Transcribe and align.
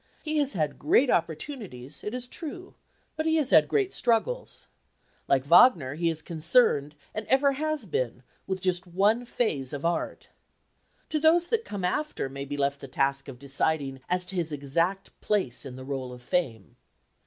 He 0.23 0.39
has 0.39 0.53
had 0.53 0.79
great 0.79 1.11
opportunities, 1.11 2.03
it 2.03 2.15
is 2.15 2.25
true, 2.27 2.73
but 3.15 3.27
he 3.27 3.35
has 3.35 3.51
had 3.51 3.67
great 3.67 3.93
struggles. 3.93 4.65
Like 5.27 5.45
Wagner, 5.45 5.93
he 5.93 6.09
is 6.09 6.23
concerned, 6.23 6.95
and 7.13 7.27
ever 7.27 7.51
has 7.51 7.85
been, 7.85 8.23
with 8.47 8.61
just 8.61 8.87
one 8.87 9.25
phase 9.25 9.73
of 9.73 9.85
art. 9.85 10.29
To 11.09 11.19
those 11.19 11.49
that 11.49 11.65
come 11.65 11.85
after 11.85 12.29
may 12.29 12.45
be 12.45 12.57
left 12.57 12.79
the 12.79 12.87
task 12.87 13.27
of 13.27 13.37
deciding 13.37 13.99
as 14.09 14.25
to 14.25 14.35
his 14.35 14.51
exact 14.51 15.21
place 15.21 15.67
in 15.67 15.75
the 15.75 15.85
roll 15.85 16.11
of 16.11 16.23
fame. 16.23 16.77